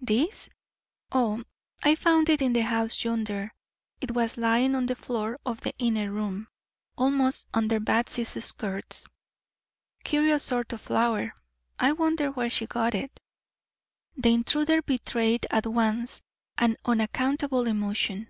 "This? 0.00 0.50
Oh, 1.12 1.44
I 1.84 1.94
found 1.94 2.28
it 2.28 2.42
in 2.42 2.54
the 2.54 2.62
house 2.62 3.04
yonder. 3.04 3.54
It 4.00 4.10
was 4.10 4.36
lying 4.36 4.74
on 4.74 4.86
the 4.86 4.96
floor 4.96 5.38
of 5.46 5.60
the 5.60 5.72
inner 5.78 6.10
room, 6.10 6.48
almost 6.98 7.46
under 7.54 7.78
Batsy's 7.78 8.44
skirts. 8.44 9.06
Curious 10.02 10.42
sort 10.42 10.72
of 10.72 10.80
flower. 10.80 11.34
I 11.78 11.92
wonder 11.92 12.32
where 12.32 12.50
she 12.50 12.66
got 12.66 12.96
it?" 12.96 13.20
The 14.16 14.34
intruder 14.34 14.82
betrayed 14.82 15.46
at 15.52 15.66
once 15.66 16.20
an 16.58 16.74
unaccountable 16.84 17.68
emotion. 17.68 18.26